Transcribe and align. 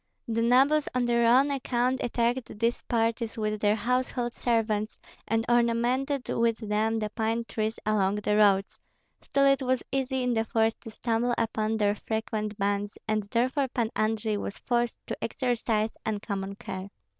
The 0.27 0.41
nobles 0.41 0.89
on 0.95 1.05
their 1.05 1.27
own 1.27 1.51
account 1.51 1.99
attacked 2.03 2.57
these 2.57 2.81
parties 2.81 3.37
with 3.37 3.61
their 3.61 3.75
household 3.75 4.33
servants, 4.33 4.97
and 5.27 5.45
ornamented 5.47 6.27
with 6.27 6.57
them 6.57 6.97
the 6.97 7.11
pine 7.11 7.45
trees 7.47 7.77
along 7.85 8.15
the 8.15 8.35
roads; 8.35 8.79
still 9.21 9.45
it 9.45 9.61
was 9.61 9.83
easy 9.91 10.23
in 10.23 10.33
the 10.33 10.43
forest 10.43 10.81
to 10.81 10.89
stumble 10.89 11.35
upon 11.37 11.77
their 11.77 11.93
frequent 11.93 12.57
bands, 12.57 12.97
and 13.07 13.21
therefore 13.29 13.67
Pan 13.67 13.91
Andrei 13.95 14.37
was 14.37 14.57
forced 14.57 14.97
to 15.05 15.23
exercise 15.23 15.91
uncommon 16.03 16.55
care. 16.55 16.89